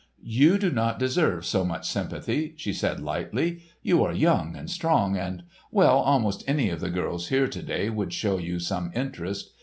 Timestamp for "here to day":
7.27-7.87